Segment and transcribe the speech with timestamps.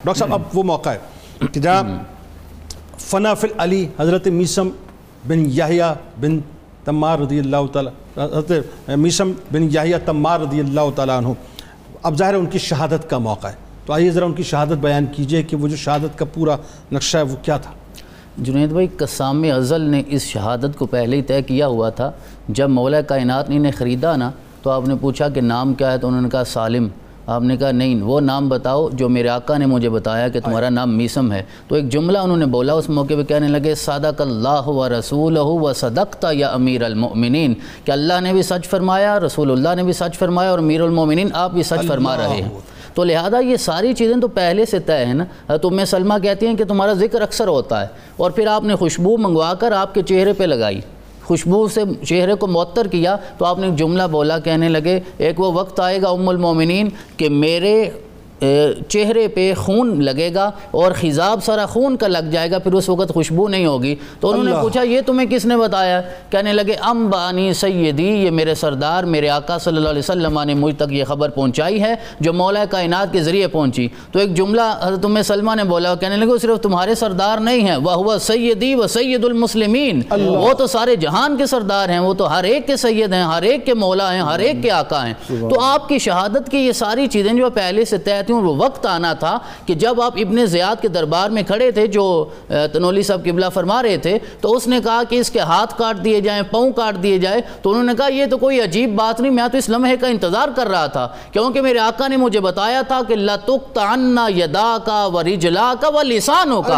[0.00, 1.82] Doctor صاحب اب وہ موقع ہے کہ جہاں
[3.00, 4.68] فنا فی علی حضرت میسم
[5.28, 6.38] بن یحییٰ بن
[6.84, 8.52] تمار رضی اللہ تعالیٰ حضرت
[8.98, 11.32] میسم بن یحییٰ تمار رضی اللہ تعالیٰ عنہ
[12.02, 13.54] اب ظاہر ہے ان کی شہادت کا موقع ہے
[13.86, 16.56] تو آئیے ذرا ان کی شہادت بیان کیجیے کہ وہ جو شہادت کا پورا
[16.92, 17.72] نقشہ ہے وہ کیا تھا
[18.38, 22.10] جنید بھائی قسام ازل نے اس شہادت کو پہلے ہی طے کیا ہوا تھا
[22.50, 24.30] جب مولا کائنات نے انہیں خریدا نا
[24.62, 26.88] تو آپ نے پوچھا کہ نام کیا ہے تو انہوں نے کہا سالم
[27.28, 30.68] آپ نے کہا نہیں وہ نام بتاؤ جو میرے آقا نے مجھے بتایا کہ تمہارا
[30.68, 31.42] نام میسم ہے.
[31.68, 35.36] تو ایک جملہ انہوں نے بولا اس موقع پہ کہنے لگے صادق اللہ و رسول
[35.38, 37.54] و صدقتا یا امیر المؤمنین.
[37.84, 41.28] کہ اللہ نے بھی سچ فرمایا رسول اللہ نے بھی سچ فرمایا اور امیر المؤمنین
[41.32, 42.48] آپ بھی سچ فرما رہے ہیں۔
[42.94, 46.46] تو لہذا یہ ساری چیزیں تو پہلے سے طے ہیں نا؟ تو میں سلمہ کہتی
[46.46, 49.94] ہیں کہ تمہارا ذکر اکثر ہوتا ہے اور پھر آپ نے خوشبو منگوا کر آپ
[49.94, 50.80] کے چہرے پہ لگائی۔
[51.28, 55.52] خوشبو سے چہرے کو معطر کیا تو آپ نے جملہ بولا کہنے لگے، ایک وہ
[55.52, 57.90] وقت آئے گا ام المومنین کہ میرے
[58.88, 62.88] چہرے پہ خون لگے گا اور خضاب سارا خون کا لگ جائے گا پھر اس
[62.88, 66.74] وقت خوشبو نہیں ہوگی۔ تو انہوں نے پوچھا یہ تمہیں کس نے بتایا؟ کہنے لگے
[66.80, 70.92] ام بانی سیدی یہ میرے سردار میرے آقا صلی اللہ علیہ وسلم نے مجھ تک
[70.92, 75.22] یہ خبر پہنچائی ہے جو مولا کائنات کے ذریعے پہنچی۔ تو ایک جملہ حضرت ام
[75.22, 78.86] سلمہ نے بولا کہنے لگے وہ صرف تمہارے سردار نہیں ہیں وہ ہوا سیدی و
[78.86, 83.12] سید المسلمین۔ وہ تو سارے جہان کے سردار ہیں وہ تو ہر ایک کے سید
[83.12, 86.50] ہیں ہر ایک کے مولا ہیں ہر ایک کے آقا ہیں۔ تو آپ کی شہادت
[86.50, 90.00] کی یہ ساری چیزیں جو پہلے سے طے تھیں وہ وقت آنا تھا کہ جب
[90.02, 92.04] آپ ابن زیاد کے دربار میں کھڑے تھے جو
[92.72, 96.04] تنولی صاحب قبلہ فرما رہے تھے تو اس نے کہا کہ اس کے ہاتھ کاٹ
[96.04, 99.20] دیے جائیں پاؤں کاٹ دیے جائے تو انہوں نے کہا یہ تو کوئی عجیب بات
[99.20, 102.40] نہیں میں تو اس لمحے کا انتظار کر رہا تھا کیونکہ میرے آقا نے مجھے
[102.40, 106.72] بتایا تھا کہ لَتُقْتَعَنَّ يَدَاكَ وَرِجْلَاكَ وَلِسَانُكَ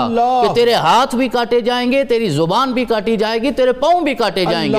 [0.47, 4.01] کہ تیرے ہاتھ بھی کاٹے جائیں گے تیری زبان بھی کاٹی جائے گی تیرے پاؤں
[4.01, 4.77] بھی کاٹے جائیں گے۔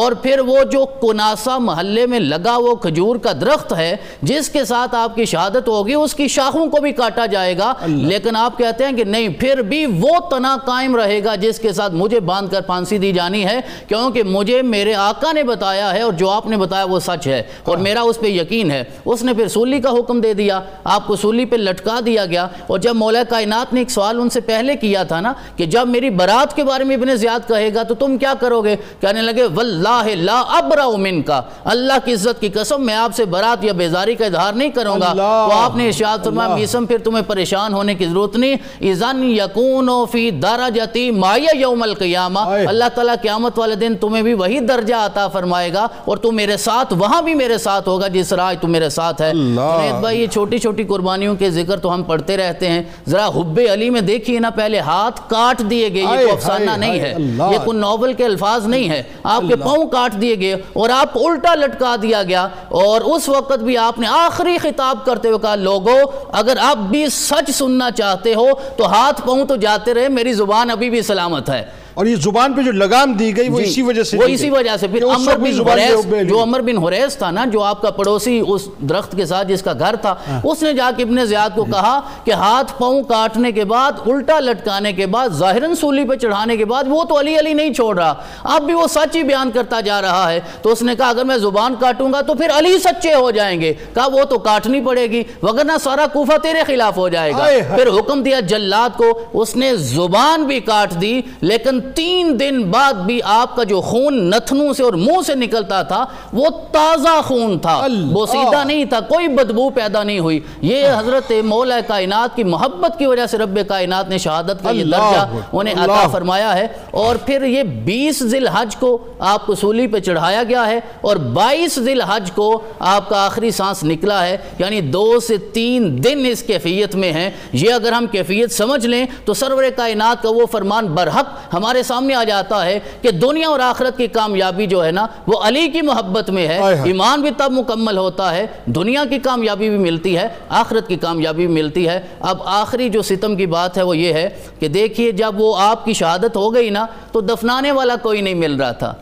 [0.00, 4.64] اور پھر وہ جو کناسا محلے میں لگا وہ کھجور کا درخت ہے جس کے
[4.64, 8.58] ساتھ آپ کی شہادت ہوگی اس کی شاخوں کو بھی کاٹا جائے گا۔ لیکن آپ
[8.58, 12.20] کہتے ہیں کہ نہیں پھر بھی وہ تنا قائم رہے گا جس کے ساتھ مجھے
[12.20, 16.30] باندھ کر پھانسی دی جانی ہے کیونکہ مجھے میرے آقا نے بتایا ہے اور جو
[16.30, 19.48] آپ نے بتایا وہ سچ ہے اور میرا اس پہ یقین ہے۔ اس نے پھر
[19.48, 23.22] سولی کا حکم دے دیا۔ آپ کو سولی پہ لٹکا دیا گیا۔ اور جب مولا
[23.28, 26.64] کائنات نے ایک سوال ان سے پہلے کیا تھا نا کہ جب میری برات کے
[26.64, 30.40] بارے میں ابن زیاد کہے گا تو تم کیا کرو گے؟ کہنے لگے واللہ لا
[30.40, 34.24] ابرا من کا اللہ کی عزت کی قسم میں آپ سے برات یا بیزاری کا
[34.26, 35.12] اظہار نہیں کروں گا۔
[35.48, 40.04] تو آپ نے ارشاد فرمایا میسم پھر تمہیں پریشان ہونے کی ضرورت نہیں۔ اذن یکونو
[40.04, 45.28] فی درجتی مایا یوم القیامہ۔ اللہ تعالیٰ قیامت والے دن تمہیں بھی وہی درجہ عطا
[45.28, 48.88] فرمائے گا اور تم میرے ساتھ وہاں بھی میرے ساتھ ہوگا جس راہ تم میرے
[48.88, 52.82] ساتھ ہے۔ جنید بھائی یہ چھوٹی چھوٹی قربانیوں کے ذکر تو ہم پڑھتے رہتے ہیں۔
[53.08, 57.00] ذرا حب علی میں دیکھیے نا پہلے ہاتھ کاٹ دیے گئے یہ کوئی افسانہ نہیں
[57.00, 57.14] ہے۔
[57.52, 61.18] یہ کوئی نوبل کے الفاظ نہیں ہے۔ آپ کے پاؤں کاٹ دیے گئے اور آپ
[61.18, 65.54] الٹا لٹکا دیا گیا اور اس وقت بھی آپ نے آخری خطاب کرتے ہوئے کہا
[65.90, 68.46] لوگو اگر آپ بھی سچ سننا چاہتے ہو
[68.76, 72.52] تو ہاتھ پاؤں تو جاتے رہے، میری زبان ابھی بھی سلامت ہے۔ اور یہ زبان
[72.52, 75.36] پہ جو لگام دی گئی وہ اسی وجہ سے وہ اسی وجہ سے۔ پھر عمر
[75.38, 79.26] بن حریس جو عمر بن حریس تھا نا جو آپ کا پڑوسی اس درخت کے
[79.26, 80.14] ساتھ جس کا گھر تھا
[80.44, 84.40] اس نے جا کے ابن زیاد کو کہا کہ ہاتھ پاؤں کاٹنے کے بعد الٹا
[84.40, 87.98] لٹکانے کے بعد ظاہراً سولی پہ چڑھانے کے بعد وہ تو علی علی نہیں چھوڑ
[87.98, 88.14] رہا۔
[88.44, 91.24] اب بھی وہ سچ ہی بیان کرتا جا رہا ہے۔ تو اس نے کہا اگر
[91.24, 94.80] میں زبان کاٹوں گا تو پھر علی سچے ہو جائیں گے۔ کہا وہ تو کاٹنی
[94.80, 97.44] پڑے گی وگرنہ سارا کوفہ تیرے خلاف ہو جائے گا۔
[97.76, 102.92] پھر حکم دیا جلات کو اس نے زبان بھی کاٹ دی لیکن تین دن بعد
[102.92, 107.58] بھی آپ کا جو خون نتھنوں سے اور منہ سے نکلتا تھا وہ تازہ خون
[107.58, 107.76] تھا۔
[108.12, 112.98] وہ سیدھا نہیں تھا کوئی بدبو پیدا نہیں ہوئی۔ یہ حضرت مولا کائنات کی محبت
[112.98, 117.16] کی وجہ سے رب کائنات نے شہادت کا یہ درجہ انہیں عطا فرمایا ہے۔ اور
[117.16, 121.78] پھر یہ بیس ذی الحج کو آپ کو سولی پہ چڑھایا گیا ہے اور بائیس
[121.80, 126.42] ذی الحج کو آپ کا آخری سانس نکلا ہے۔ یعنی دو سے تین دن اس
[126.42, 130.86] کیفیت میں ہیں۔ یہ اگر ہم کیفیت سمجھ لیں تو سرور کائنات کا وہ فرمان
[130.86, 135.06] برحق ہمارے سامنے آ جاتا ہے کہ دنیا اور آخرت کی کامیابی جو ہے نا
[135.26, 139.68] وہ علی کی محبت میں ہے۔ ایمان بھی تب مکمل ہوتا ہے دنیا کی کامیابی
[139.68, 140.26] بھی ملتی ہے
[140.60, 144.12] آخرت کی کامیابی بھی ملتی ہے۔ اب آخری جو ستم کی بات ہے وہ یہ
[144.12, 144.28] ہے
[144.58, 148.34] کہ دیکھیے جب وہ آپ کی شہادت ہو گئی نا تو دفنانے والا کوئی نہیں
[148.34, 148.92] مل رہا تھا۔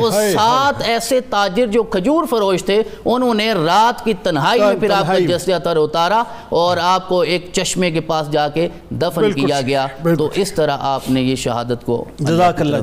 [0.00, 4.90] وہ سات ایسے تاجر جو کھجور فروش تھے انہوں نے رات کی تنہائی میں پھر
[4.90, 6.22] آپ کا جسیہ تر اتارا
[6.60, 9.86] اور آپ کو ایک چشمے کے پاس جا کے دفن کیا گیا۔
[10.16, 12.76] تو اس طرح آپ نے یہ شہادت کو جزاک اللہ